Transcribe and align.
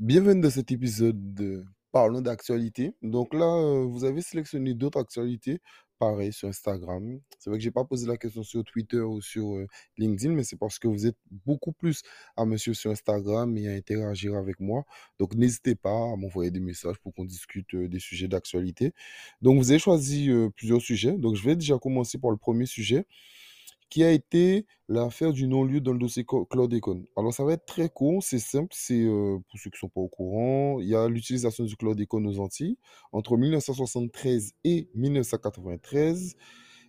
Bienvenue 0.00 0.40
dans 0.40 0.50
cet 0.50 0.72
épisode 0.72 1.34
de 1.34 1.64
Parlons 1.92 2.20
d'actualité. 2.20 2.96
Donc 3.02 3.32
là, 3.32 3.44
euh, 3.44 3.84
vous 3.84 4.02
avez 4.04 4.22
sélectionné 4.22 4.74
d'autres 4.74 4.98
actualités, 4.98 5.60
pareil 6.00 6.32
sur 6.32 6.48
Instagram. 6.48 7.20
C'est 7.38 7.48
vrai 7.48 7.60
que 7.60 7.62
j'ai 7.62 7.70
pas 7.70 7.84
posé 7.84 8.08
la 8.08 8.16
question 8.16 8.42
sur 8.42 8.64
Twitter 8.64 8.98
ou 8.98 9.20
sur 9.20 9.54
euh, 9.54 9.68
LinkedIn, 9.96 10.34
mais 10.34 10.42
c'est 10.42 10.56
parce 10.56 10.80
que 10.80 10.88
vous 10.88 11.06
êtes 11.06 11.16
beaucoup 11.46 11.70
plus 11.70 12.02
à 12.36 12.44
me 12.44 12.56
suivre 12.56 12.76
sur 12.76 12.90
Instagram 12.90 13.56
et 13.56 13.68
à 13.68 13.72
interagir 13.74 14.34
avec 14.34 14.58
moi. 14.58 14.82
Donc 15.20 15.36
n'hésitez 15.36 15.76
pas 15.76 16.12
à 16.12 16.16
m'envoyer 16.16 16.50
des 16.50 16.58
messages 16.58 16.98
pour 16.98 17.14
qu'on 17.14 17.24
discute 17.24 17.72
euh, 17.74 17.86
des 17.88 18.00
sujets 18.00 18.26
d'actualité. 18.26 18.92
Donc 19.42 19.58
vous 19.58 19.70
avez 19.70 19.78
choisi 19.78 20.28
plusieurs 20.56 20.80
sujets. 20.80 21.12
Donc 21.12 21.36
je 21.36 21.44
vais 21.44 21.54
déjà 21.54 21.78
commencer 21.78 22.18
par 22.18 22.32
le 22.32 22.36
premier 22.36 22.66
sujet 22.66 23.06
qui 23.94 24.02
a 24.02 24.10
été 24.10 24.66
l'affaire 24.88 25.32
du 25.32 25.46
non-lieu 25.46 25.80
dans 25.80 25.92
le 25.92 26.00
dossier 26.00 26.24
Co- 26.24 26.44
chlordécone. 26.46 27.04
Alors, 27.16 27.32
ça 27.32 27.44
va 27.44 27.52
être 27.52 27.64
très 27.64 27.88
court, 27.88 28.24
c'est 28.24 28.40
simple, 28.40 28.72
c'est 28.72 29.04
euh, 29.04 29.38
pour 29.48 29.60
ceux 29.60 29.70
qui 29.70 29.76
ne 29.76 29.78
sont 29.78 29.88
pas 29.88 30.00
au 30.00 30.08
courant, 30.08 30.80
il 30.80 30.88
y 30.88 30.96
a 30.96 31.06
l'utilisation 31.08 31.62
du 31.62 31.76
chlordécone 31.76 32.26
aux 32.26 32.40
Antilles 32.40 32.76
entre 33.12 33.36
1973 33.36 34.50
et 34.64 34.88
1993 34.96 36.34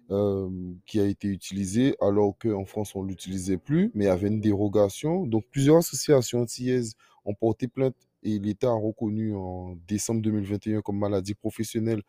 euh, 0.09 0.49
qui 0.87 0.99
a 0.99 1.05
été 1.05 1.27
utilisé 1.27 1.95
alors 2.01 2.35
qu'en 2.39 2.65
France, 2.65 2.95
on 2.95 3.03
ne 3.03 3.09
l'utilisait 3.09 3.57
plus, 3.57 3.91
mais 3.93 4.07
avait 4.07 4.29
une 4.29 4.41
dérogation. 4.41 5.27
Donc, 5.27 5.45
plusieurs 5.51 5.77
associations 5.77 6.41
antillaises 6.41 6.95
ont 7.23 7.35
porté 7.35 7.67
plainte 7.67 7.95
et 8.23 8.39
l'État 8.39 8.69
a 8.69 8.73
reconnu 8.73 9.35
en 9.35 9.75
décembre 9.87 10.23
2021 10.23 10.81
comme 10.81 10.97
maladie 10.97 11.35
professionnelle 11.35 12.01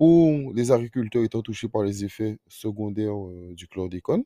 les 0.00 0.72
agriculteurs 0.72 1.24
étant 1.24 1.42
touchés 1.42 1.68
par 1.68 1.82
les 1.82 2.04
effets 2.04 2.38
secondaires 2.48 3.16
euh, 3.16 3.54
du 3.54 3.68
chlordécone. 3.68 4.24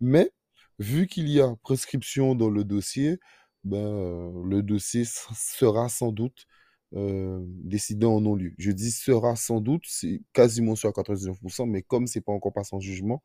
Mais 0.00 0.32
vu 0.78 1.06
qu'il 1.06 1.28
y 1.28 1.40
a 1.40 1.54
prescription 1.62 2.34
dans 2.34 2.50
le 2.50 2.64
dossier, 2.64 3.18
ben, 3.64 3.78
euh, 3.78 4.42
le 4.44 4.62
dossier 4.62 5.04
sera 5.04 5.88
sans 5.88 6.12
doute 6.12 6.46
euh, 6.94 7.40
décidé 7.64 8.06
en 8.06 8.20
non-lieu. 8.20 8.52
Je 8.58 8.72
dis 8.72 8.90
sera 8.90 9.36
sans 9.36 9.60
doute, 9.60 9.84
c'est 9.86 10.22
quasiment 10.32 10.74
sûr 10.76 10.90
à 10.90 10.92
99%, 10.92 11.66
mais 11.66 11.82
comme 11.82 12.06
c'est 12.06 12.20
pas 12.20 12.32
encore 12.32 12.52
passé 12.52 12.74
en 12.76 12.80
jugement, 12.80 13.22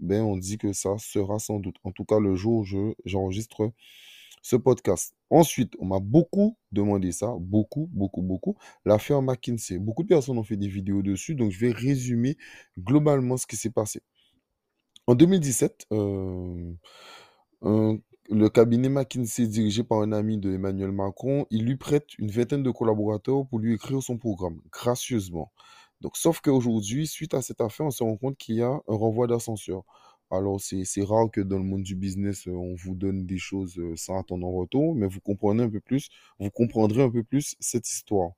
ben, 0.00 0.22
on 0.22 0.36
dit 0.36 0.58
que 0.58 0.72
ça 0.72 0.98
sera 0.98 1.38
sans 1.38 1.60
doute. 1.60 1.76
En 1.84 1.92
tout 1.92 2.04
cas, 2.04 2.18
le 2.20 2.34
jour 2.36 2.56
où 2.60 2.64
je, 2.64 2.94
j'enregistre 3.04 3.72
ce 4.46 4.54
podcast. 4.54 5.16
Ensuite, 5.28 5.74
on 5.80 5.86
m'a 5.86 5.98
beaucoup 5.98 6.56
demandé 6.70 7.10
ça, 7.10 7.34
beaucoup, 7.40 7.88
beaucoup, 7.92 8.22
beaucoup. 8.22 8.56
L'affaire 8.84 9.20
McKinsey. 9.20 9.78
Beaucoup 9.78 10.04
de 10.04 10.08
personnes 10.08 10.38
ont 10.38 10.44
fait 10.44 10.56
des 10.56 10.68
vidéos 10.68 11.02
dessus, 11.02 11.34
donc 11.34 11.50
je 11.50 11.58
vais 11.58 11.72
résumer 11.72 12.36
globalement 12.78 13.36
ce 13.36 13.44
qui 13.48 13.56
s'est 13.56 13.70
passé. 13.70 14.02
En 15.08 15.16
2017, 15.16 15.86
euh, 15.92 16.74
le 17.62 18.48
cabinet 18.48 18.88
McKinsey, 18.88 19.48
dirigé 19.48 19.82
par 19.82 19.98
un 19.98 20.12
ami 20.12 20.38
de 20.38 20.52
Emmanuel 20.52 20.92
Macron, 20.92 21.46
il 21.50 21.64
lui 21.64 21.76
prête 21.76 22.16
une 22.16 22.30
vingtaine 22.30 22.62
de 22.62 22.70
collaborateurs 22.70 23.48
pour 23.48 23.58
lui 23.58 23.74
écrire 23.74 24.00
son 24.00 24.16
programme, 24.16 24.60
gracieusement. 24.70 25.50
Donc, 26.00 26.16
sauf 26.16 26.40
qu'aujourd'hui, 26.40 27.08
suite 27.08 27.34
à 27.34 27.42
cette 27.42 27.60
affaire, 27.60 27.86
on 27.86 27.90
se 27.90 28.04
rend 28.04 28.16
compte 28.16 28.36
qu'il 28.36 28.54
y 28.54 28.62
a 28.62 28.68
un 28.68 28.80
renvoi 28.86 29.26
d'ascenseur. 29.26 29.82
Alors, 30.30 30.60
c'est, 30.60 30.84
rare 31.04 31.30
que 31.30 31.40
dans 31.40 31.58
le 31.58 31.64
monde 31.64 31.82
du 31.84 31.94
business, 31.94 32.48
euh, 32.48 32.52
on 32.52 32.74
vous 32.74 32.94
donne 32.96 33.26
des 33.26 33.38
choses 33.38 33.78
euh, 33.78 33.94
sans 33.96 34.18
attendre 34.18 34.46
en 34.46 34.52
retour, 34.52 34.94
mais 34.94 35.06
vous 35.06 35.20
comprenez 35.20 35.62
un 35.64 35.70
peu 35.70 35.80
plus, 35.80 36.08
vous 36.40 36.50
comprendrez 36.50 37.02
un 37.02 37.10
peu 37.10 37.22
plus 37.22 37.54
cette 37.60 37.88
histoire. 37.88 38.32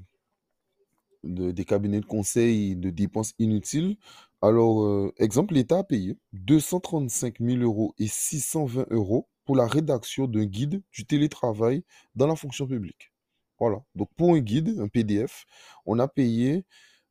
de- 1.26 1.50
des 1.52 1.64
cabinets 1.64 2.00
de 2.00 2.06
conseil 2.06 2.76
de 2.76 2.90
dépenses 2.90 3.34
inutiles. 3.38 3.96
Alors, 4.42 4.84
euh, 4.84 5.12
exemple, 5.18 5.54
l'État 5.54 5.78
a 5.78 5.84
payé 5.84 6.16
235 6.32 7.40
000 7.40 7.62
euros 7.62 7.94
et 7.98 8.06
620 8.08 8.86
euros 8.90 9.28
pour 9.44 9.56
la 9.56 9.66
rédaction 9.66 10.26
d'un 10.26 10.44
guide 10.44 10.82
du 10.92 11.06
télétravail 11.06 11.84
dans 12.14 12.26
la 12.26 12.36
fonction 12.36 12.66
publique. 12.66 13.12
Voilà. 13.58 13.82
Donc, 13.94 14.08
pour 14.16 14.34
un 14.34 14.40
guide, 14.40 14.78
un 14.80 14.88
PDF, 14.88 15.44
on 15.86 15.98
a 15.98 16.08
payé 16.08 16.64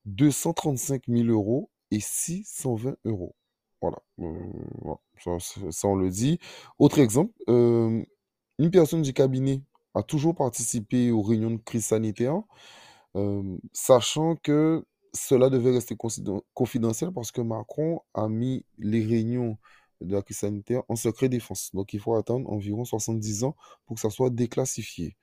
235 0.06 1.08
000 1.08 1.30
euros 1.30 1.70
et 1.92 2.00
620 2.00 2.96
euros. 3.06 3.36
Voilà. 3.82 3.98
Euh, 4.20 4.40
ça, 5.72 5.88
on 5.88 5.96
le 5.96 6.10
dit. 6.10 6.40
Autre 6.80 7.00
exemple, 7.00 7.34
euh, 7.50 8.04
une 8.60 8.72
personne 8.72 9.02
du 9.02 9.14
cabinet 9.14 9.62
a 9.94 10.04
toujours 10.04 10.36
participé 10.36 11.12
aux 11.12 11.22
réunions 11.22 11.52
de 11.52 11.58
crise 11.58 11.86
sanitaire 11.88 12.42
sachant 13.74 14.36
que 14.36 14.86
cela 15.14 15.50
devait 15.50 15.72
rester 15.72 15.96
confidentiel 16.54 17.12
parce 17.12 17.32
que 17.32 17.42
Macron 17.42 18.02
a 18.14 18.28
mis 18.28 18.66
les 18.78 19.04
réunions 19.04 19.58
de 20.02 20.14
la 20.14 20.22
crise 20.22 20.40
sanitaire 20.40 20.84
en 20.90 20.96
secret 20.96 21.30
défense. 21.30 21.72
Donc 21.74 21.94
il 21.94 22.00
faut 22.00 22.16
attendre 22.16 22.50
environ 22.52 22.84
70 22.84 23.46
ans 23.46 23.56
pour 23.86 23.96
que 23.96 24.02
ça 24.02 24.10
soit 24.10 24.30
déclassifié. 24.30 25.16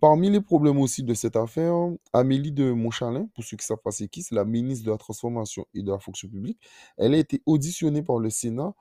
Parmi 0.00 0.30
les 0.30 0.40
problèmes 0.40 0.78
aussi 0.78 1.02
de 1.02 1.14
cette 1.14 1.36
affaire, 1.36 1.74
Amélie 2.12 2.52
de 2.52 2.70
Montchalin, 2.72 3.28
pour 3.34 3.44
ceux 3.44 3.56
qui 3.56 3.66
savent 3.66 3.82
pas 3.82 3.90
c'est 3.90 4.08
qui, 4.08 4.22
c'est 4.22 4.34
la 4.34 4.44
ministre 4.44 4.86
de 4.86 4.90
la 4.90 4.98
Transformation 4.98 5.66
et 5.74 5.82
de 5.82 5.90
la 5.90 5.98
Fonction 5.98 6.28
publique, 6.28 6.60
elle 6.96 7.14
a 7.14 7.18
été 7.18 7.42
auditionnée 7.46 8.02
par 8.02 8.18
le 8.18 8.30
Sénat 8.30 8.74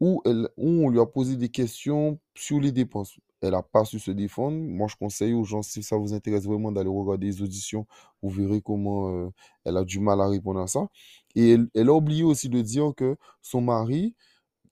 où 0.00 0.22
on 0.56 0.88
lui 0.88 1.00
a 1.00 1.06
posé 1.06 1.36
des 1.36 1.50
questions 1.50 2.18
sur 2.34 2.60
les 2.60 2.72
dépenses. 2.72 3.18
Elle 3.40 3.52
n'a 3.52 3.62
pas 3.62 3.84
su 3.84 3.98
se 3.98 4.10
défendre. 4.10 4.56
Moi, 4.56 4.86
je 4.88 4.96
conseille 4.96 5.32
aux 5.32 5.44
gens, 5.44 5.62
si 5.62 5.82
ça 5.82 5.96
vous 5.96 6.12
intéresse 6.12 6.44
vraiment, 6.44 6.72
d'aller 6.72 6.90
regarder 6.90 7.26
les 7.26 7.42
auditions. 7.42 7.86
Vous 8.22 8.30
verrez 8.30 8.60
comment 8.60 9.10
euh, 9.14 9.30
elle 9.64 9.76
a 9.76 9.84
du 9.84 10.00
mal 10.00 10.20
à 10.20 10.28
répondre 10.28 10.60
à 10.60 10.66
ça. 10.66 10.88
Et 11.34 11.56
elle, 11.74 11.88
a 11.88 11.92
oublié 11.92 12.22
aussi 12.22 12.48
de 12.48 12.60
dire 12.60 12.92
que 12.96 13.16
son 13.42 13.60
mari, 13.62 14.14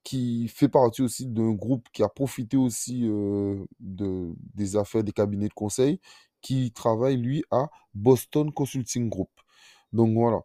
qui 0.04 0.48
fait 0.48 0.68
partie 0.68 1.02
aussi 1.02 1.26
d'un 1.26 1.52
groupe 1.52 1.86
qui 1.92 2.02
a 2.02 2.08
profité 2.08 2.56
aussi 2.56 3.02
euh, 3.04 3.64
de, 3.80 4.34
des 4.54 4.76
affaires 4.76 5.04
des 5.04 5.12
cabinets 5.12 5.48
de 5.48 5.54
conseil, 5.54 6.00
qui 6.40 6.70
travaille, 6.72 7.16
lui, 7.16 7.44
à 7.50 7.68
Boston 7.94 8.52
Consulting 8.52 9.08
Group. 9.08 9.30
Donc 9.92 10.14
voilà. 10.14 10.40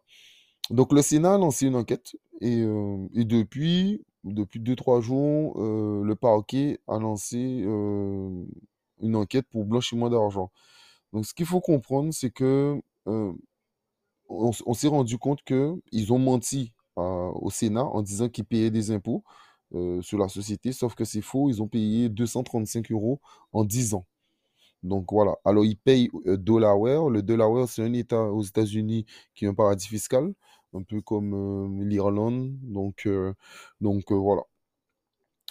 Donc 0.70 0.92
le 0.92 1.02
Sénat 1.02 1.34
a 1.34 1.38
lancé 1.38 1.66
une 1.66 1.76
enquête 1.76 2.16
et, 2.40 2.60
euh, 2.62 3.06
et 3.14 3.24
depuis, 3.24 4.04
depuis 4.24 4.60
deux 4.60 4.76
trois 4.76 5.00
jours, 5.00 5.60
euh, 5.60 6.02
le 6.02 6.16
parquet 6.16 6.80
a 6.88 6.98
lancé 6.98 7.62
euh, 7.66 8.44
une 9.00 9.16
enquête 9.16 9.46
pour 9.50 9.64
blanchiment 9.64 10.08
d'argent. 10.10 10.50
Donc 11.12 11.26
ce 11.26 11.34
qu'il 11.34 11.46
faut 11.46 11.60
comprendre, 11.60 12.12
c'est 12.12 12.30
que 12.30 12.80
euh, 13.06 13.32
on, 14.28 14.52
s'est 14.74 14.88
rendu 14.88 15.18
compte 15.18 15.42
que 15.44 15.74
ils 15.92 16.12
ont 16.12 16.18
menti 16.18 16.72
au 16.96 17.50
Sénat 17.50 17.84
en 17.84 18.02
disant 18.02 18.28
qu'ils 18.28 18.44
payaient 18.44 18.70
des 18.70 18.90
impôts 18.92 19.24
sur 20.02 20.18
la 20.18 20.28
société, 20.28 20.72
sauf 20.72 20.94
que 20.94 21.04
c'est 21.04 21.20
faux, 21.20 21.48
ils 21.50 21.60
ont 21.60 21.66
payé 21.66 22.08
235 22.08 22.92
euros 22.92 23.20
en 23.52 23.64
10 23.64 23.94
ans. 23.94 24.06
Donc 24.84 25.12
voilà. 25.12 25.34
Alors, 25.44 25.64
ils 25.64 25.76
payent 25.76 26.10
Delaware. 26.24 27.08
Le 27.08 27.22
Delaware, 27.22 27.68
c'est 27.68 27.82
un 27.82 27.92
État 27.92 28.22
aux 28.30 28.42
États-Unis 28.42 29.06
qui 29.34 29.46
est 29.46 29.48
un 29.48 29.54
paradis 29.54 29.88
fiscal, 29.88 30.32
un 30.74 30.82
peu 30.82 31.00
comme 31.00 31.34
euh, 31.34 31.84
l'Irlande. 31.84 32.58
Donc, 32.62 33.06
euh, 33.06 33.34
donc 33.80 34.12
euh, 34.12 34.16
voilà. 34.16 34.42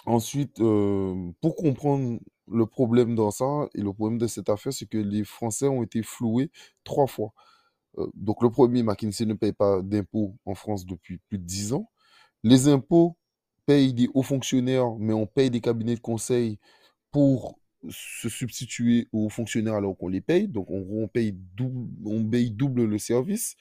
Ensuite, 0.06 0.58
pour 1.40 1.56
comprendre 1.56 2.20
le 2.46 2.66
problème 2.66 3.14
dans 3.14 3.30
ça 3.30 3.68
et 3.74 3.80
le 3.80 3.90
problème 3.92 4.18
de 4.18 4.26
cette 4.26 4.50
affaire, 4.50 4.72
c'est 4.72 4.84
que 4.84 4.98
les 4.98 5.24
Français 5.24 5.66
ont 5.66 5.82
été 5.82 6.02
floués 6.02 6.50
trois 6.84 7.06
fois. 7.06 7.32
Donc, 8.14 8.42
le 8.42 8.50
premier, 8.50 8.82
McKinsey 8.82 9.24
ne 9.24 9.32
paye 9.34 9.52
pas 9.54 9.80
d'impôts 9.82 10.36
en 10.44 10.54
France 10.54 10.84
depuis 10.84 11.18
plus 11.28 11.38
de 11.38 11.44
10 11.44 11.72
ans. 11.72 11.90
Les 12.42 12.68
impôts 12.68 13.16
payent 13.66 13.94
des 13.94 14.10
hauts 14.12 14.22
fonctionnaires, 14.22 14.94
mais 14.98 15.14
on 15.14 15.26
paye 15.26 15.50
des 15.50 15.62
cabinets 15.62 15.94
de 15.94 16.00
conseil 16.00 16.58
pour 17.10 17.58
se 17.88 18.28
substituer 18.28 19.08
aux 19.12 19.30
fonctionnaires 19.30 19.74
alors 19.74 19.96
qu'on 19.96 20.08
les 20.08 20.20
paye. 20.20 20.48
Donc, 20.48 20.70
on 20.70 21.08
paye 21.08 21.32
double, 21.32 21.88
on 22.06 22.22
paye 22.28 22.50
double 22.50 22.84
le 22.84 22.98
service. 22.98 23.56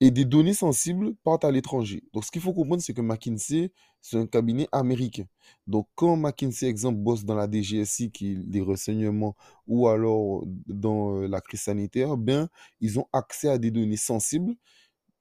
Et 0.00 0.10
des 0.10 0.24
données 0.24 0.54
sensibles 0.54 1.14
partent 1.24 1.44
à 1.44 1.50
l'étranger. 1.50 2.04
Donc, 2.12 2.24
ce 2.24 2.30
qu'il 2.30 2.40
faut 2.40 2.52
comprendre, 2.52 2.82
c'est 2.82 2.94
que 2.94 3.00
McKinsey, 3.00 3.72
c'est 4.00 4.16
un 4.16 4.26
cabinet 4.26 4.68
américain. 4.70 5.24
Donc, 5.66 5.88
quand 5.96 6.16
McKinsey, 6.16 6.68
exemple, 6.68 6.98
bosse 6.98 7.24
dans 7.24 7.34
la 7.34 7.48
DGSI, 7.50 8.12
qui 8.12 8.32
est 8.32 8.36
des 8.36 8.60
renseignements, 8.60 9.34
ou 9.66 9.88
alors 9.88 10.44
dans 10.66 11.16
euh, 11.16 11.26
la 11.26 11.40
crise 11.40 11.62
sanitaire, 11.62 12.16
ben, 12.16 12.48
ils 12.80 12.98
ont 13.00 13.06
accès 13.12 13.48
à 13.48 13.58
des 13.58 13.72
données 13.72 13.96
sensibles, 13.96 14.54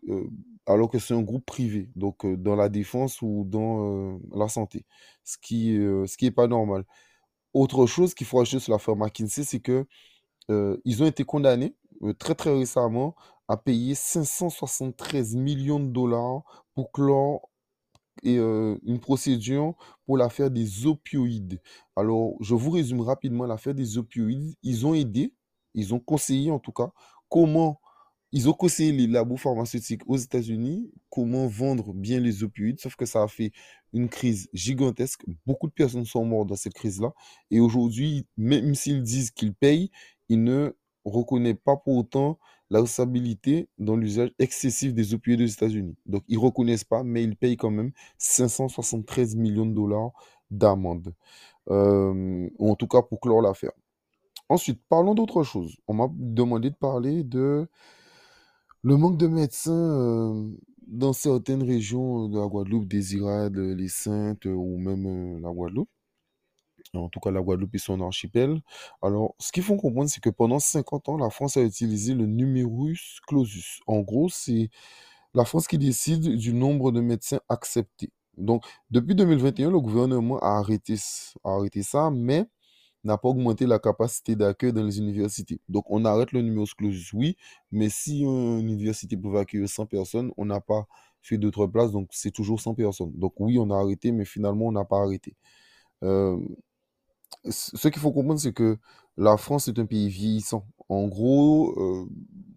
euh, 0.09 0.29
alors 0.67 0.89
que 0.89 0.99
c'est 0.99 1.13
un 1.15 1.21
groupe 1.23 1.45
privé, 1.45 1.89
donc 1.95 2.25
euh, 2.25 2.37
dans 2.37 2.55
la 2.55 2.69
défense 2.69 3.21
ou 3.21 3.45
dans 3.47 4.19
la 4.35 4.47
santé, 4.49 4.85
ce 5.23 5.37
qui 5.41 5.75
ce 5.77 6.17
qui 6.17 6.27
est 6.27 6.31
pas 6.31 6.47
normal. 6.47 6.85
Autre 7.53 7.87
chose 7.87 8.13
qu'il 8.13 8.27
faut 8.27 8.39
ajouter 8.41 8.59
sur 8.59 8.73
l'affaire 8.73 8.95
McKinsey, 8.95 9.43
c'est 9.43 9.59
que 9.59 9.85
ils 10.85 11.03
ont 11.03 11.07
été 11.07 11.23
condamnés 11.25 11.75
très 12.19 12.35
très 12.35 12.51
récemment 12.53 13.15
à 13.47 13.57
payer 13.57 13.95
573 13.95 15.35
millions 15.35 15.79
de 15.79 15.89
dollars 15.89 16.65
pour 16.73 16.91
clore 16.91 17.49
et, 18.23 18.37
une 18.37 18.99
procédure 18.99 19.75
pour 20.05 20.17
l'affaire 20.17 20.51
des 20.51 20.85
opioïdes. 20.85 21.61
Alors, 21.95 22.33
je 22.41 22.55
vous 22.55 22.71
résume 22.71 23.01
rapidement 23.01 23.45
l'affaire 23.45 23.75
des 23.75 23.97
opioïdes. 23.97 24.55
Ils 24.63 24.85
ont 24.85 24.93
aidé, 24.93 25.33
ils 25.73 25.93
ont 25.93 25.99
conseillé 25.99 26.51
en 26.51 26.59
tout 26.59 26.71
cas, 26.71 26.91
comment 27.29 27.79
ils 28.33 28.49
ont 28.49 28.53
conseillé 28.53 28.91
les 28.91 29.07
labos 29.07 29.37
pharmaceutiques 29.37 30.01
aux 30.05 30.17
États-Unis 30.17 30.91
comment 31.09 31.47
vendre 31.47 31.93
bien 31.93 32.19
les 32.19 32.43
opioïdes, 32.43 32.79
sauf 32.79 32.95
que 32.95 33.07
ça 33.07 33.23
a 33.23 33.27
fait 33.27 33.51
une 33.93 34.09
crise 34.09 34.49
gigantesque. 34.53 35.23
Beaucoup 35.47 35.67
de 35.67 35.73
personnes 35.73 36.05
sont 36.05 36.25
mortes 36.25 36.47
dans 36.47 36.55
cette 36.55 36.73
crise-là. 36.73 37.13
Et 37.49 37.59
aujourd'hui, 37.59 38.27
même 38.37 38.75
s'ils 38.75 39.01
disent 39.01 39.31
qu'ils 39.31 39.55
payent, 39.55 39.89
ils 40.29 40.43
ne 40.43 40.75
reconnaissent 41.09 41.57
pas 41.63 41.77
pour 41.77 41.97
autant 41.97 42.39
la 42.69 42.81
responsabilité 42.81 43.69
dans 43.77 43.95
l'usage 43.95 44.31
excessif 44.39 44.93
des 44.93 45.13
opioïdes 45.13 45.41
aux 45.41 45.45
États-Unis. 45.45 45.95
Donc, 46.05 46.23
ils 46.27 46.37
ne 46.37 46.43
reconnaissent 46.43 46.83
pas, 46.83 47.03
mais 47.03 47.23
ils 47.23 47.35
payent 47.35 47.57
quand 47.57 47.71
même 47.71 47.91
573 48.17 49.35
millions 49.35 49.65
de 49.65 49.73
dollars 49.73 50.11
d'amende. 50.51 51.13
Euh, 51.69 52.49
ou 52.59 52.71
en 52.71 52.75
tout 52.75 52.87
cas 52.87 53.01
pour 53.01 53.19
clore 53.19 53.41
l'affaire. 53.41 53.71
Ensuite, 54.49 54.81
parlons 54.89 55.13
d'autre 55.15 55.43
chose. 55.43 55.75
On 55.87 55.93
m'a 55.93 56.09
demandé 56.13 56.69
de 56.69 56.75
parler 56.75 57.23
de 57.23 57.67
le 58.83 58.97
manque 58.97 59.17
de 59.17 59.27
médecins 59.27 59.71
euh, 59.73 60.49
dans 60.87 61.11
certaines 61.13 61.63
régions 61.63 62.29
de 62.29 62.39
la 62.39 62.47
Guadeloupe, 62.47 62.87
Désirade, 62.87 63.57
les 63.57 63.89
Saintes 63.89 64.45
ou 64.45 64.77
même 64.77 65.05
euh, 65.37 65.39
la 65.41 65.51
Guadeloupe 65.51 65.89
en 66.93 67.09
tout 67.09 67.19
cas 67.19 67.31
la 67.31 67.41
Guadeloupe 67.41 67.75
et 67.75 67.79
son 67.79 68.01
archipel. 68.01 68.61
Alors, 69.01 69.35
ce 69.39 69.51
qu'il 69.51 69.63
faut 69.63 69.75
comprendre, 69.77 70.09
c'est 70.09 70.21
que 70.21 70.29
pendant 70.29 70.59
50 70.59 71.09
ans, 71.09 71.17
la 71.17 71.29
France 71.29 71.57
a 71.57 71.61
utilisé 71.61 72.13
le 72.13 72.25
numerus 72.25 73.19
clausus. 73.27 73.79
En 73.87 73.99
gros, 74.01 74.29
c'est 74.29 74.69
la 75.33 75.45
France 75.45 75.67
qui 75.67 75.77
décide 75.77 76.35
du 76.37 76.53
nombre 76.53 76.91
de 76.91 77.01
médecins 77.01 77.39
acceptés. 77.49 78.11
Donc, 78.37 78.63
depuis 78.91 79.15
2021, 79.15 79.71
le 79.71 79.79
gouvernement 79.79 80.39
a 80.39 80.57
arrêté, 80.59 80.95
arrêté 81.43 81.83
ça, 81.83 82.11
mais 82.11 82.45
n'a 83.03 83.17
pas 83.17 83.29
augmenté 83.29 83.65
la 83.65 83.79
capacité 83.79 84.35
d'accueil 84.35 84.73
dans 84.73 84.83
les 84.83 84.99
universités. 84.99 85.59
Donc, 85.69 85.85
on 85.89 86.05
arrête 86.05 86.31
le 86.31 86.41
numerus 86.41 86.73
clausus, 86.73 87.13
oui, 87.13 87.37
mais 87.71 87.89
si 87.89 88.21
une 88.21 88.69
université 88.69 89.17
pouvait 89.17 89.39
accueillir 89.39 89.69
100 89.69 89.85
personnes, 89.87 90.31
on 90.37 90.45
n'a 90.45 90.61
pas 90.61 90.87
fait 91.21 91.37
d'autres 91.37 91.67
places, 91.67 91.91
donc 91.91 92.09
c'est 92.11 92.31
toujours 92.31 92.61
100 92.61 92.75
personnes. 92.75 93.11
Donc, 93.15 93.33
oui, 93.39 93.57
on 93.59 93.69
a 93.71 93.77
arrêté, 93.77 94.11
mais 94.11 94.25
finalement, 94.25 94.67
on 94.67 94.71
n'a 94.71 94.85
pas 94.85 94.99
arrêté. 95.01 95.35
Euh, 96.03 96.39
ce 97.49 97.87
qu'il 97.87 98.01
faut 98.01 98.11
comprendre, 98.11 98.39
c'est 98.39 98.53
que 98.53 98.77
la 99.17 99.37
France 99.37 99.67
est 99.67 99.79
un 99.79 99.85
pays 99.85 100.09
vieillissant. 100.09 100.65
En 100.89 101.07
gros, 101.07 101.73
euh, 101.79 102.07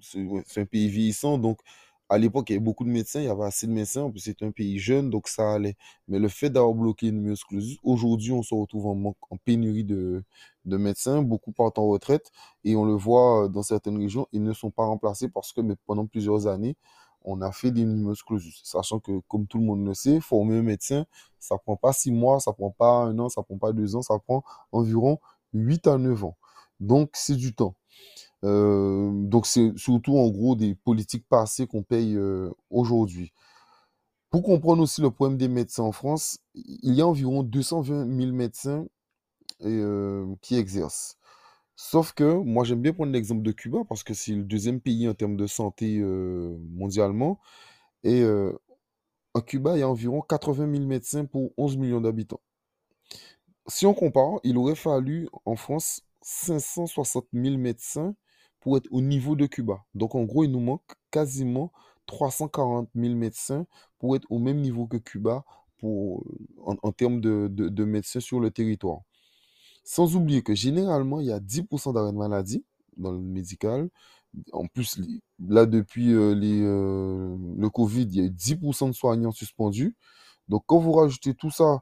c'est 0.00 0.60
un 0.60 0.66
pays 0.66 0.88
vieillissant. 0.88 1.38
Donc, 1.38 1.60
à 2.08 2.18
l'époque, 2.18 2.50
il 2.50 2.54
y 2.54 2.56
avait 2.56 2.64
beaucoup 2.64 2.84
de 2.84 2.90
médecins, 2.90 3.20
il 3.20 3.26
y 3.26 3.28
avait 3.28 3.44
assez 3.44 3.66
de 3.66 3.72
médecins. 3.72 4.02
En 4.02 4.10
plus, 4.10 4.20
c'est 4.20 4.42
un 4.42 4.50
pays 4.50 4.78
jeune, 4.78 5.10
donc 5.10 5.28
ça 5.28 5.52
allait. 5.54 5.76
Mais 6.08 6.18
le 6.18 6.28
fait 6.28 6.50
d'avoir 6.50 6.74
bloqué 6.74 7.08
une 7.08 7.20
myosclerosis, 7.20 7.78
aujourd'hui, 7.84 8.32
on 8.32 8.42
se 8.42 8.54
retrouve 8.54 8.86
en 8.86 9.14
pénurie 9.44 9.84
de, 9.84 10.24
de 10.64 10.76
médecins. 10.76 11.22
Beaucoup 11.22 11.52
partent 11.52 11.78
en 11.78 11.86
retraite. 11.88 12.30
Et 12.64 12.74
on 12.76 12.84
le 12.84 12.94
voit 12.94 13.44
euh, 13.44 13.48
dans 13.48 13.62
certaines 13.62 13.98
régions, 13.98 14.26
ils 14.32 14.42
ne 14.42 14.52
sont 14.52 14.70
pas 14.70 14.84
remplacés 14.84 15.28
parce 15.28 15.52
que 15.52 15.60
mais 15.60 15.76
pendant 15.86 16.06
plusieurs 16.06 16.46
années, 16.48 16.76
on 17.22 17.40
a 17.42 17.52
fait 17.52 17.70
des 17.70 17.84
numerus 17.84 18.22
clausus. 18.22 18.60
Sachant 18.64 19.00
que, 19.00 19.20
comme 19.28 19.46
tout 19.46 19.58
le 19.58 19.64
monde 19.64 19.84
le 19.84 19.94
sait, 19.94 20.20
former 20.20 20.58
un 20.58 20.62
médecin, 20.62 21.06
ça 21.38 21.58
prend 21.58 21.76
pas 21.76 21.92
six 21.92 22.12
mois, 22.12 22.40
ça 22.40 22.52
prend 22.52 22.70
pas 22.70 22.90
un 22.90 23.18
an, 23.18 23.28
ça 23.28 23.42
prend 23.42 23.58
pas 23.58 23.72
deux 23.72 23.96
ans, 23.96 24.02
ça 24.02 24.18
prend 24.18 24.42
environ 24.72 25.18
8 25.52 25.86
à 25.86 25.98
9 25.98 26.24
ans. 26.24 26.36
Donc, 26.80 27.10
c'est 27.14 27.36
du 27.36 27.54
temps. 27.54 27.74
Euh, 28.44 29.10
donc, 29.12 29.46
c'est 29.46 29.76
surtout 29.76 30.16
en 30.16 30.28
gros 30.28 30.54
des 30.54 30.74
politiques 30.74 31.26
passées 31.28 31.66
qu'on 31.66 31.82
paye 31.82 32.16
euh, 32.16 32.50
aujourd'hui. 32.70 33.32
Pour 34.30 34.42
comprendre 34.42 34.82
aussi 34.82 35.00
le 35.00 35.10
problème 35.10 35.36
des 35.36 35.48
médecins 35.48 35.82
en 35.82 35.92
France, 35.92 36.38
il 36.54 36.94
y 36.94 37.00
a 37.00 37.06
environ 37.06 37.42
220 37.42 38.06
000 38.16 38.32
médecins 38.32 38.86
euh, 39.62 40.26
qui 40.40 40.56
exercent. 40.56 41.18
Sauf 41.82 42.12
que 42.12 42.34
moi, 42.34 42.62
j'aime 42.64 42.82
bien 42.82 42.92
prendre 42.92 43.10
l'exemple 43.10 43.42
de 43.42 43.52
Cuba 43.52 43.78
parce 43.88 44.04
que 44.04 44.12
c'est 44.12 44.34
le 44.34 44.44
deuxième 44.44 44.82
pays 44.82 45.08
en 45.08 45.14
termes 45.14 45.36
de 45.36 45.46
santé 45.46 45.98
euh, 45.98 46.54
mondialement. 46.68 47.40
Et 48.04 48.20
euh, 48.20 48.52
en 49.32 49.40
Cuba, 49.40 49.76
il 49.76 49.80
y 49.80 49.82
a 49.82 49.88
environ 49.88 50.20
80 50.20 50.74
000 50.74 50.86
médecins 50.86 51.24
pour 51.24 51.52
11 51.56 51.78
millions 51.78 52.02
d'habitants. 52.02 52.42
Si 53.66 53.86
on 53.86 53.94
compare, 53.94 54.40
il 54.44 54.58
aurait 54.58 54.74
fallu 54.74 55.26
en 55.46 55.56
France 55.56 56.02
560 56.20 57.24
000 57.32 57.56
médecins 57.56 58.14
pour 58.60 58.76
être 58.76 58.88
au 58.90 59.00
niveau 59.00 59.34
de 59.34 59.46
Cuba. 59.46 59.82
Donc 59.94 60.14
en 60.14 60.24
gros, 60.24 60.44
il 60.44 60.50
nous 60.52 60.60
manque 60.60 60.84
quasiment 61.10 61.72
340 62.06 62.90
000 62.94 63.14
médecins 63.14 63.66
pour 63.98 64.16
être 64.16 64.26
au 64.30 64.38
même 64.38 64.60
niveau 64.60 64.86
que 64.86 64.98
Cuba 64.98 65.46
en, 65.82 66.92
termes 66.92 67.22
de 67.22 67.84
médecins 67.86 68.20
sur 68.20 68.38
le 68.38 68.50
territoire. 68.50 69.00
Sans 69.84 70.16
oublier 70.16 70.42
que 70.42 70.54
généralement, 70.54 71.20
il 71.20 71.26
y 71.26 71.32
a 71.32 71.40
10% 71.40 71.92
d'arrêt 71.92 72.12
de 72.12 72.18
maladie 72.18 72.64
dans 72.96 73.12
le 73.12 73.20
médical. 73.20 73.88
En 74.52 74.66
plus, 74.66 75.00
là, 75.48 75.66
depuis 75.66 76.12
euh, 76.12 76.34
euh, 76.34 77.36
le 77.56 77.68
Covid, 77.70 78.02
il 78.02 78.16
y 78.16 78.20
a 78.20 78.24
eu 78.24 78.30
10% 78.30 78.88
de 78.88 78.92
soignants 78.92 79.32
suspendus. 79.32 79.96
Donc, 80.48 80.64
quand 80.66 80.78
vous 80.78 80.92
rajoutez 80.92 81.34
tout 81.34 81.50
ça, 81.50 81.80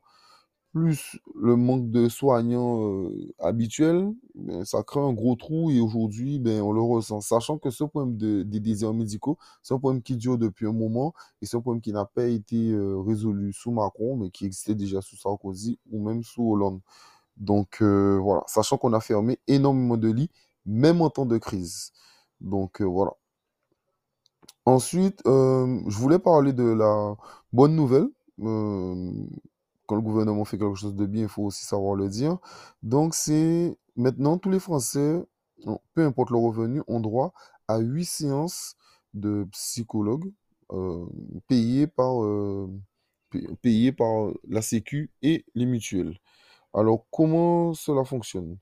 plus 0.73 1.19
le 1.35 1.57
manque 1.57 1.91
de 1.91 2.09
soignants 2.09 2.83
euh, 3.09 3.35
habituels, 3.39 4.13
ben, 4.35 4.65
ça 4.65 4.83
crée 4.83 5.01
un 5.01 5.13
gros 5.13 5.35
trou 5.37 5.71
et 5.71 5.81
aujourd'hui, 5.81 6.39
ben, 6.39 6.63
on 6.63 6.73
le 6.73 6.81
ressent. 6.81 7.21
Sachant 7.21 7.59
que 7.59 7.71
ce 7.71 7.85
problème 7.85 8.17
de, 8.17 8.43
des 8.43 8.61
déserts 8.61 8.95
médicaux, 8.95 9.39
c'est 9.63 9.75
un 9.75 9.79
problème 9.79 10.03
qui 10.03 10.17
dure 10.17 10.39
depuis 10.39 10.67
un 10.67 10.73
moment 10.73 11.15
et 11.43 11.47
c'est 11.47 11.57
un 11.57 11.61
problème 11.61 11.83
qui 11.83 11.93
n'a 11.93 12.05
pas 12.07 12.27
été 12.27 12.75
résolu 13.07 13.53
sous 13.53 13.73
Macron, 13.73 14.17
mais 14.17 14.31
qui 14.31 14.47
existait 14.47 14.75
déjà 14.75 15.01
sous 15.03 15.17
Sarkozy 15.17 15.79
ou 15.91 16.03
même 16.07 16.23
sous 16.23 16.51
Hollande. 16.51 16.81
Donc 17.39 17.79
euh, 17.83 18.19
voilà, 18.21 18.43
sachant 18.47 18.79
qu'on 18.79 18.93
a 18.93 19.01
fermé 19.01 19.39
énormément 19.47 19.97
de 19.97 20.11
lits, 20.11 20.31
même 20.67 21.01
en 21.01 21.11
temps 21.11 21.27
de 21.27 21.39
crise. 21.39 21.93
Donc 22.41 22.81
euh, 22.83 22.85
voilà. 22.85 23.13
Ensuite, 24.65 25.23
euh, 25.27 25.81
je 25.87 25.97
voulais 25.97 26.19
parler 26.19 26.53
de 26.53 26.65
la 26.65 27.17
bonne 27.53 27.75
nouvelle. 27.75 28.09
quand 29.87 29.97
le 29.97 30.03
gouvernement 30.03 30.45
fait 30.45 30.59
quelque 30.59 30.75
chose 30.75 30.95
de 30.95 31.07
bien, 31.07 31.23
il 31.23 31.29
faut 31.29 31.45
aussi 31.45 31.65
savoir 31.65 31.95
le 31.95 32.09
dire. 32.09 32.39
Donc 32.83 33.15
c'est 33.15 33.79
maintenant 33.97 34.39
tous 34.39 34.51
les 34.51 34.61
Français, 34.61 35.25
peu 35.95 36.05
importe 36.05 36.31
leur 36.31 36.43
revenu, 36.43 36.83
ont 36.89 37.01
droit 37.01 37.33
à 37.69 37.79
8 37.79 38.05
séances 38.05 38.77
de 39.15 39.47
psychologue 39.53 40.31
payées 41.49 41.87
par, 41.87 42.17
payées 43.63 43.93
par 43.93 44.31
la 44.49 44.61
Sécu 44.63 45.11
et 45.23 45.47
les 45.55 45.67
mutuelles. 45.67 46.19
Alors, 46.75 47.07
comment 47.11 47.75
cela 47.75 48.05
fonctionne? 48.05 48.59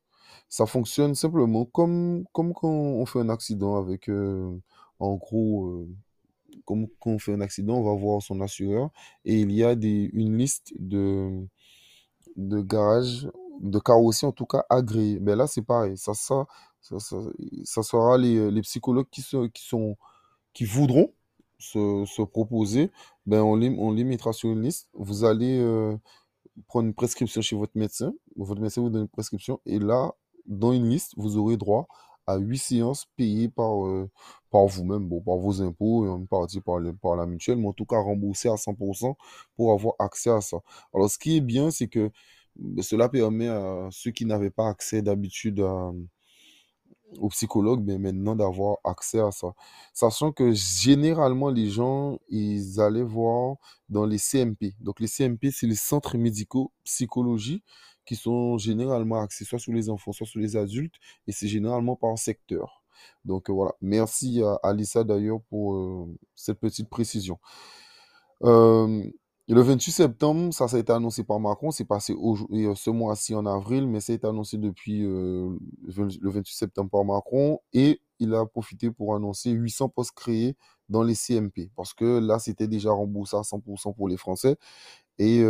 Ça 0.49 0.67
fonctionne 0.67 1.15
simplement 1.15 1.65
comme, 1.65 2.25
comme 2.33 2.53
quand 2.55 2.69
on 2.69 3.05
fait 3.07 3.21
un 3.21 3.29
accident 3.31 3.77
avec, 3.77 4.09
euh, 4.09 4.57
en 5.01 5.15
gros, 5.17 5.67
euh, 5.67 5.89
comme 6.65 6.87
quand 7.01 7.11
on 7.13 7.19
fait 7.19 7.33
un 7.35 7.41
accident, 7.41 7.77
on 7.77 7.83
va 7.85 7.95
voir 7.95 8.23
son 8.23 8.41
assureur 8.41 8.91
et 9.25 9.41
il 9.41 9.53
y 9.53 9.65
a 9.65 9.75
des, 9.75 10.11
une 10.13 10.37
liste 10.39 10.73
de, 10.79 11.47
de 12.37 12.61
garages, 12.61 13.29
de 13.61 13.79
carrossiers 13.79 14.29
en 14.29 14.33
tout 14.33 14.47
cas 14.47 14.65
agréés. 14.71 15.19
Ben 15.21 15.37
là, 15.37 15.47
c'est 15.47 15.63
pareil. 15.63 15.97
Ça, 15.97 16.15
ça, 16.15 16.47
ça, 16.81 16.99
ça, 17.65 17.83
sera 17.83 18.19
les, 18.19 18.51
les 18.51 18.63
psychologues 18.63 19.09
qui, 19.11 19.23
qui, 19.23 19.65
sont, 19.65 19.97
qui 20.53 20.65
voudront 20.65 21.13
se, 21.59 22.05
se 22.07 22.23
proposer. 22.23 22.91
Ben 23.27 23.43
on 23.43 23.57
les 23.57 24.05
mettra 24.05 24.33
sur 24.33 24.51
une 24.51 24.63
liste. 24.63 24.89
Vous 24.95 25.25
allez. 25.25 25.59
Euh, 25.59 25.97
prendre 26.67 26.87
une 26.89 26.95
prescription 26.95 27.41
chez 27.41 27.57
votre 27.57 27.77
médecin. 27.77 28.13
Votre 28.37 28.61
médecin 28.61 28.83
vous 28.83 28.91
donne 28.91 29.03
une 29.03 29.09
prescription. 29.09 29.61
Et 29.67 29.79
là, 29.79 30.15
dans 30.47 30.73
une 30.73 30.89
liste, 30.89 31.13
vous 31.17 31.37
aurez 31.37 31.57
droit 31.57 31.87
à 32.27 32.39
8 32.39 32.59
séances 32.59 33.07
payées 33.17 33.49
par, 33.49 33.87
euh, 33.87 34.11
par 34.51 34.67
vous-même, 34.67 35.09
bon, 35.09 35.21
par 35.21 35.37
vos 35.37 35.63
impôts, 35.63 36.07
et 36.07 36.09
en 36.09 36.25
partie 36.27 36.61
par, 36.61 36.81
par 37.01 37.17
la 37.17 37.27
mutuelle, 37.27 37.59
mais 37.59 37.69
en 37.69 37.73
tout 37.73 37.87
cas 37.87 37.99
remboursé 37.99 38.49
à 38.49 38.57
100% 38.57 39.17
pour 39.57 39.73
avoir 39.73 39.95
accès 39.99 40.31
à 40.31 40.41
ça. 40.41 40.59
Alors, 40.93 41.11
ce 41.11 41.19
qui 41.19 41.37
est 41.37 41.41
bien, 41.41 41.71
c'est 41.71 41.89
que 41.89 42.11
ben, 42.57 42.83
cela 42.83 43.09
permet 43.09 43.49
à 43.49 43.89
ceux 43.93 44.11
qui 44.11 44.25
n'avaient 44.25 44.51
pas 44.51 44.69
accès 44.69 45.03
d'habitude 45.03 45.61
à, 45.61 45.93
aux 47.19 47.29
psychologues 47.29 47.83
mais 47.85 47.99
maintenant 47.99 48.37
d'avoir 48.37 48.79
accès 48.85 49.21
à 49.21 49.31
ça. 49.31 49.55
Sachant 49.95 50.33
que 50.33 50.53
généralement, 50.53 51.51
les 51.51 51.69
gens, 51.69 52.19
ils 52.29 52.81
allaient 52.81 53.03
voir 53.03 53.57
dans 53.89 54.05
les 54.05 54.19
CMP. 54.19 54.75
Donc, 54.81 55.01
les 55.01 55.09
CMP, 55.09 55.51
c'est 55.51 55.67
les 55.67 55.77
centres 55.77 56.17
médicaux 56.17 56.73
psychologie 56.85 57.63
qui 58.05 58.17
sont 58.17 58.57
généralement 58.59 59.21
axés 59.21 59.45
soit 59.45 59.59
sur 59.59 59.73
les 59.73 59.91
enfants, 59.91 60.13
soit 60.13 60.27
sur 60.27 60.41
les 60.41 60.57
adultes, 60.57 60.95
et 61.27 61.33
c'est 61.33 61.49
généralement 61.49 61.97
par 61.97 62.17
secteur. 62.19 62.83
Donc, 63.25 63.51
euh, 63.51 63.53
voilà. 63.53 63.73
Merci 63.81 64.43
à 64.43 64.59
Alissa 64.63 65.05
d'ailleurs 65.05 65.41
pour 65.51 65.77
euh, 65.77 66.07
cette 66.35 66.61
petite 66.61 66.89
précision. 66.89 67.39
Euh, 68.45 69.03
le 69.55 69.61
28 69.61 69.93
septembre, 69.93 70.53
ça, 70.53 70.67
ça 70.67 70.77
a 70.77 70.81
été 70.81 70.93
annoncé 70.93 71.23
par 71.23 71.39
Macron. 71.39 71.71
C'est 71.71 71.85
passé 71.85 72.15
euh, 72.15 72.75
ce 72.75 72.91
mois-ci 72.91 73.35
en 73.35 73.47
avril, 73.47 73.87
mais 73.87 74.01
ça 74.01 74.13
a 74.13 74.17
été 74.17 74.27
annoncé 74.27 74.59
depuis 74.59 75.05
euh, 75.05 75.51
le 75.87 76.31
28 76.31 76.55
septembre 76.55 76.91
par 76.91 77.05
Macron. 77.05 77.61
Et 77.73 78.01
il 78.19 78.35
a 78.35 78.45
profité 78.45 78.91
pour 78.91 79.15
annoncer 79.15 79.51
800 79.51 79.91
postes 79.91 80.17
créés 80.17 80.57
dans 80.89 81.03
les 81.03 81.15
CMP. 81.15 81.71
Parce 81.77 81.95
que 81.95 82.19
là, 82.19 82.39
c'était 82.39 82.67
déjà 82.67 82.91
remboursé 82.91 83.37
à 83.37 83.43
100% 83.43 83.95
pour 83.95 84.09
les 84.09 84.17
Français. 84.17 84.57
Et, 85.19 85.43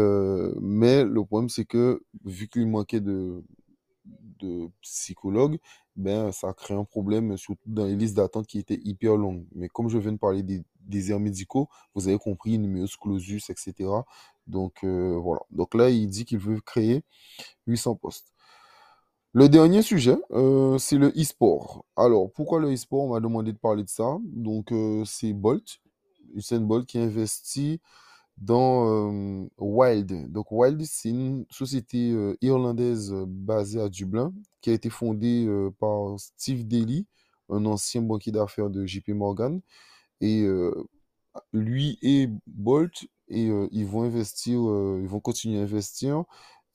mais 0.60 1.04
le 1.04 1.24
problème, 1.24 1.48
c'est 1.48 1.64
que 1.64 2.02
vu 2.24 2.48
qu'il 2.48 2.68
manquait 2.68 3.00
de, 3.00 3.42
de 4.38 4.68
psychologues, 4.82 5.58
ben, 5.96 6.32
ça 6.32 6.52
crée 6.52 6.74
un 6.74 6.84
problème, 6.84 7.36
surtout 7.36 7.62
dans 7.66 7.86
les 7.86 7.96
listes 7.96 8.16
d'attente 8.16 8.46
qui 8.46 8.58
étaient 8.58 8.80
hyper 8.84 9.16
longues. 9.16 9.46
Mais 9.54 9.68
comme 9.68 9.88
je 9.88 9.98
viens 9.98 10.12
de 10.12 10.18
parler 10.18 10.42
des 10.42 10.62
déserts 10.80 11.20
médicaux, 11.20 11.68
vous 11.94 12.08
avez 12.08 12.18
compris, 12.18 12.58
numerus 12.58 12.96
clausus, 12.96 13.50
etc. 13.50 13.90
Donc 14.46 14.84
euh, 14.84 15.16
voilà. 15.16 15.40
Donc 15.50 15.74
là, 15.74 15.90
il 15.90 16.08
dit 16.08 16.24
qu'il 16.24 16.38
veut 16.38 16.60
créer 16.60 17.02
800 17.66 17.96
postes. 17.96 18.32
Le 19.32 19.50
dernier 19.50 19.82
sujet, 19.82 20.16
euh, 20.30 20.78
c'est 20.78 20.96
le 20.96 21.08
e-sport. 21.08 21.84
Alors, 21.94 22.32
pourquoi 22.32 22.58
le 22.58 22.72
e-sport? 22.72 23.04
On 23.04 23.12
m'a 23.12 23.20
demandé 23.20 23.52
de 23.52 23.58
parler 23.58 23.84
de 23.84 23.88
ça. 23.90 24.16
Donc, 24.24 24.72
euh, 24.72 25.04
c'est 25.04 25.34
Bolt, 25.34 25.80
Usain 26.34 26.60
Bolt, 26.60 26.86
qui 26.86 26.98
investit 26.98 27.80
dans 28.38 29.10
euh, 29.10 29.48
Wild. 29.58 30.30
Donc 30.30 30.52
Wild, 30.52 30.82
c'est 30.84 31.10
une 31.10 31.46
société 31.50 32.10
euh, 32.12 32.36
irlandaise 32.42 33.12
euh, 33.12 33.24
basée 33.26 33.80
à 33.80 33.88
Dublin 33.88 34.32
qui 34.60 34.70
a 34.70 34.72
été 34.74 34.90
fondée 34.90 35.48
par 35.78 36.18
Steve 36.18 36.66
Daly, 36.66 37.06
un 37.50 37.64
ancien 37.66 38.02
banquier 38.02 38.32
d'affaires 38.32 38.68
de 38.70 38.84
JP 38.84 39.10
Morgan. 39.10 39.60
Et 40.20 40.44
lui 41.52 41.98
et 42.02 42.28
Bolt, 42.48 43.06
et, 43.28 43.48
ils 43.70 43.86
vont 43.86 44.02
investir, 44.02 44.54
ils 44.54 45.06
vont 45.06 45.20
continuer 45.20 45.60
à 45.60 45.62
investir 45.62 46.24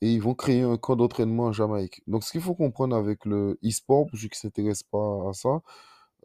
et 0.00 0.10
ils 0.10 0.22
vont 0.22 0.34
créer 0.34 0.62
un 0.62 0.78
camp 0.78 0.96
d'entraînement 0.96 1.44
en 1.46 1.52
Jamaïque. 1.52 2.02
Donc 2.06 2.24
ce 2.24 2.32
qu'il 2.32 2.40
faut 2.40 2.54
comprendre 2.54 2.96
avec 2.96 3.26
le 3.26 3.58
e-sport, 3.62 4.06
pour 4.06 4.18
ceux 4.18 4.28
qui 4.28 4.38
ne 4.38 4.48
s'intéressent 4.48 4.88
pas 4.90 5.28
à 5.28 5.32
ça, 5.34 5.60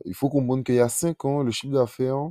il 0.05 0.13
faut 0.13 0.29
comprendre 0.29 0.63
qu'il 0.63 0.75
y 0.75 0.79
a 0.79 0.89
5 0.89 1.25
ans, 1.25 1.43
le 1.43 1.51
chiffre 1.51 1.73
d'affaires 1.73 2.29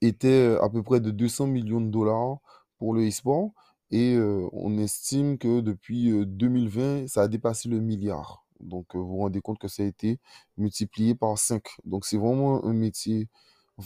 était 0.00 0.56
à 0.60 0.68
peu 0.68 0.82
près 0.82 1.00
de 1.00 1.10
200 1.10 1.46
millions 1.46 1.80
de 1.80 1.90
dollars 1.90 2.38
pour 2.78 2.94
le 2.94 3.06
e-sport. 3.08 3.50
Et 3.90 4.16
on 4.52 4.78
estime 4.78 5.36
que 5.36 5.60
depuis 5.60 6.10
2020, 6.26 7.08
ça 7.08 7.22
a 7.22 7.28
dépassé 7.28 7.68
le 7.68 7.78
milliard. 7.78 8.46
Donc 8.60 8.94
vous 8.94 9.06
vous 9.06 9.18
rendez 9.18 9.40
compte 9.42 9.58
que 9.58 9.68
ça 9.68 9.82
a 9.82 9.86
été 9.86 10.18
multiplié 10.56 11.14
par 11.14 11.36
5. 11.36 11.62
Donc 11.84 12.06
c'est 12.06 12.16
vraiment 12.16 12.64
un 12.64 12.72
métier 12.72 13.28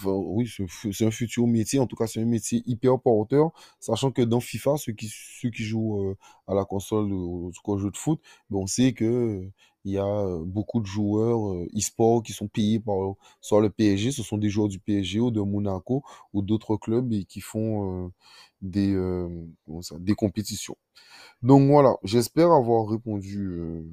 oui, 0.04 0.48
c'est 0.92 1.06
un 1.06 1.10
futur 1.10 1.46
métier. 1.46 1.78
En 1.78 1.86
tout 1.86 1.96
cas, 1.96 2.06
c'est 2.06 2.20
un 2.20 2.26
métier 2.26 2.62
hyper 2.66 3.00
porteur. 3.00 3.50
Sachant 3.80 4.10
que 4.10 4.22
dans 4.22 4.40
FIFA, 4.40 4.76
ceux 4.76 4.92
qui, 4.92 5.08
ceux 5.10 5.50
qui 5.50 5.64
jouent 5.64 6.10
euh, 6.10 6.16
à 6.46 6.54
la 6.54 6.64
console 6.64 7.12
ou 7.12 7.52
au 7.64 7.78
jeu 7.78 7.90
de 7.90 7.96
foot, 7.96 8.20
on 8.50 8.66
sait 8.66 8.92
que 8.92 9.04
euh, 9.04 9.52
il 9.86 9.92
y 9.92 9.98
a 9.98 10.38
beaucoup 10.44 10.80
de 10.80 10.86
joueurs 10.86 11.54
e-sport 11.76 12.22
qui 12.22 12.32
sont 12.34 12.48
payés 12.48 12.80
par 12.80 12.96
soit 13.40 13.62
le 13.62 13.70
PSG, 13.70 14.12
ce 14.12 14.22
sont 14.24 14.38
des 14.38 14.50
joueurs 14.50 14.68
du 14.68 14.78
PSG 14.80 15.20
ou 15.20 15.30
de 15.30 15.40
Monaco 15.40 16.02
ou 16.34 16.42
d'autres 16.42 16.76
clubs 16.76 17.12
et 17.12 17.24
qui 17.24 17.40
font 17.40 18.12
des, 18.62 18.94
des 20.00 20.14
compétitions. 20.14 20.76
Donc 21.42 21.70
voilà, 21.70 21.96
j'espère 22.04 22.52
avoir 22.52 22.88
répondu 22.88 23.84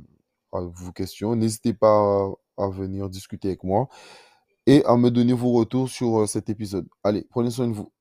à 0.53 0.61
vos 0.61 0.91
questions. 0.91 1.35
N'hésitez 1.35 1.73
pas 1.73 2.31
à 2.57 2.69
venir 2.69 3.09
discuter 3.09 3.49
avec 3.49 3.63
moi 3.63 3.89
et 4.67 4.83
à 4.85 4.97
me 4.97 5.11
donner 5.11 5.33
vos 5.33 5.53
retours 5.53 5.89
sur 5.89 6.27
cet 6.29 6.49
épisode. 6.49 6.87
Allez, 7.03 7.25
prenez 7.29 7.51
soin 7.51 7.67
de 7.67 7.73
vous. 7.73 7.91